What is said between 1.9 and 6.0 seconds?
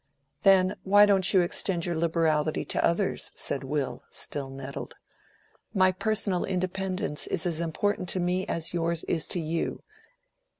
liberality to others?" said Will, still nettled. "My